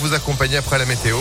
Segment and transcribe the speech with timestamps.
[0.00, 1.18] vous accompagner après la météo.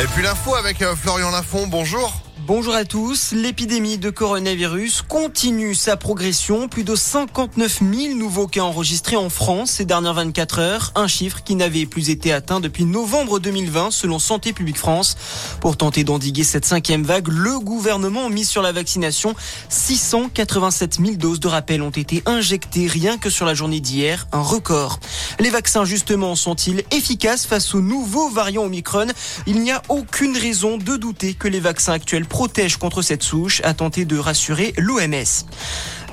[0.00, 2.25] Et puis l'info avec euh, Florian Lafont, bonjour.
[2.40, 3.32] Bonjour à tous.
[3.32, 6.68] L'épidémie de coronavirus continue sa progression.
[6.68, 10.92] Plus de 59 000 nouveaux cas enregistrés en France ces dernières 24 heures.
[10.96, 15.16] Un chiffre qui n'avait plus été atteint depuis novembre 2020 selon Santé publique France.
[15.60, 19.34] Pour tenter d'endiguer cette cinquième vague, le gouvernement mis sur la vaccination
[19.70, 24.28] 687 000 doses de rappel ont été injectées rien que sur la journée d'hier.
[24.32, 25.00] Un record.
[25.40, 29.06] Les vaccins justement sont-ils efficaces face aux nouveaux variants Omicron?
[29.46, 33.60] Il n'y a aucune raison de douter que les vaccins actuels protège contre cette souche,
[33.64, 35.46] a tenté de rassurer l'OMS.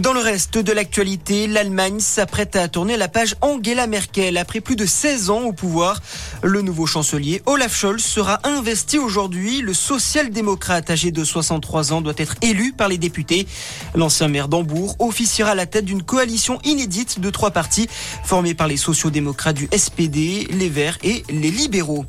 [0.00, 4.36] Dans le reste de l'actualité, l'Allemagne s'apprête à tourner la page Angela Merkel.
[4.36, 6.02] Après plus de 16 ans au pouvoir,
[6.42, 9.60] le nouveau chancelier Olaf Scholz sera investi aujourd'hui.
[9.60, 13.46] Le social-démocrate âgé de 63 ans doit être élu par les députés.
[13.94, 17.88] L'ancien maire d'Hambourg officiera à la tête d'une coalition inédite de trois partis
[18.24, 22.04] formée par les sociaux-démocrates du SPD, les Verts et les libéraux.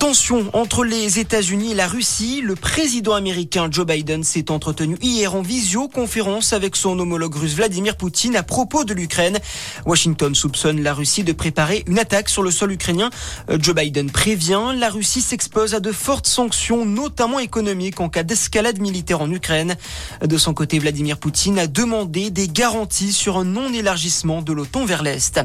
[0.00, 2.40] Tension entre les États-Unis et la Russie.
[2.42, 7.96] Le président américain Joe Biden s'est entretenu hier en visioconférence avec son homologue russe Vladimir
[7.96, 9.38] Poutine à propos de l'Ukraine.
[9.84, 13.10] Washington soupçonne la Russie de préparer une attaque sur le sol ukrainien.
[13.50, 18.22] Euh, Joe Biden prévient, la Russie s'expose à de fortes sanctions, notamment économiques, en cas
[18.22, 19.76] d'escalade militaire en Ukraine.
[20.24, 25.02] De son côté, Vladimir Poutine a demandé des garanties sur un non-élargissement de l'OTAN vers
[25.02, 25.42] l'Est.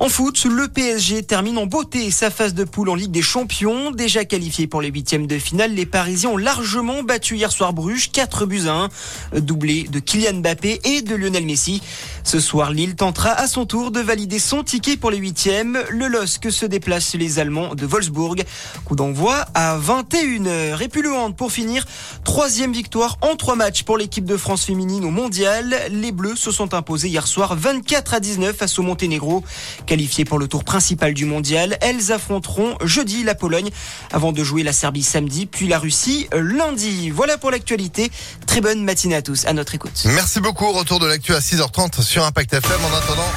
[0.00, 3.92] En foot, le PSG termine en beauté sa phase de poule en Ligue des Champions.
[3.92, 8.10] Déjà qualifiés pour les huitièmes de finale, les Parisiens ont largement battu hier soir Bruges,
[8.10, 8.88] 4 buts à
[9.34, 11.80] 1, doublé de Kylian Mbappé et de Lionel Messi.
[12.24, 15.78] Ce soir, Lille tentera à son tour de valider son ticket pour les huitièmes.
[15.90, 18.42] Le LOSC se déplace les Allemands de Wolfsburg.
[18.84, 20.82] Coup d'envoi à 21h.
[20.82, 21.84] Et puis le hand pour finir.
[22.24, 25.76] Troisième victoire en trois matchs pour l'équipe de France féminine au mondial.
[25.90, 29.44] Les Bleus se sont imposés hier soir 24 à 19 face au Monténégro.
[29.86, 33.70] Qualifiées pour le tour principal du mondial, elles affronteront jeudi la Pologne
[34.12, 37.10] avant de jouer la Serbie samedi, puis la Russie lundi.
[37.10, 38.10] Voilà pour l'actualité.
[38.46, 39.44] Très bonne matinée à tous.
[39.46, 40.04] À notre écoute.
[40.06, 40.72] Merci beaucoup.
[40.72, 42.80] Retour de l'actu à 6h30 sur Impact FM.
[42.84, 43.28] En attendant,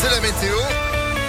[0.00, 0.91] c'est la météo.